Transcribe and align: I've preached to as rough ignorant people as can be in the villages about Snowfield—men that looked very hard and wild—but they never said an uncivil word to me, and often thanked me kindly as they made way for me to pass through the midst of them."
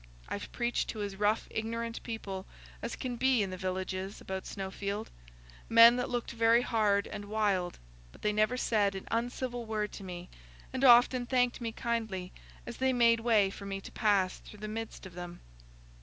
I've 0.27 0.51
preached 0.51 0.87
to 0.89 1.03
as 1.03 1.15
rough 1.15 1.47
ignorant 1.51 2.01
people 2.01 2.47
as 2.81 2.95
can 2.95 3.17
be 3.17 3.43
in 3.43 3.51
the 3.51 3.55
villages 3.55 4.19
about 4.19 4.47
Snowfield—men 4.47 5.95
that 5.97 6.09
looked 6.09 6.31
very 6.31 6.63
hard 6.63 7.05
and 7.05 7.25
wild—but 7.25 8.23
they 8.23 8.33
never 8.33 8.57
said 8.57 8.95
an 8.95 9.07
uncivil 9.11 9.63
word 9.67 9.91
to 9.91 10.03
me, 10.03 10.27
and 10.73 10.83
often 10.83 11.27
thanked 11.27 11.61
me 11.61 11.71
kindly 11.71 12.31
as 12.65 12.77
they 12.77 12.93
made 12.93 13.19
way 13.19 13.51
for 13.51 13.67
me 13.67 13.79
to 13.79 13.91
pass 13.91 14.39
through 14.39 14.61
the 14.61 14.67
midst 14.67 15.05
of 15.05 15.13
them." 15.13 15.39